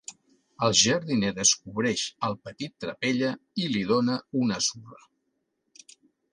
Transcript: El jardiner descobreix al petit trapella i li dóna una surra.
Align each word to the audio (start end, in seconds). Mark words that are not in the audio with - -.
El 0.67 0.71
jardiner 0.79 1.29
descobreix 1.39 2.07
al 2.29 2.37
petit 2.49 2.75
trapella 2.85 3.31
i 3.67 3.71
li 3.77 3.87
dóna 3.95 4.19
una 4.43 4.61
surra. 4.73 5.01